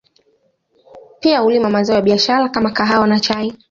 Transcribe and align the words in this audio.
Pia 1.19 1.39
hulima 1.39 1.69
mazao 1.69 1.95
ya 1.95 2.01
biashara 2.01 2.49
kama 2.49 2.71
kahawa 2.71 3.07
na 3.07 3.19
chai 3.19 3.53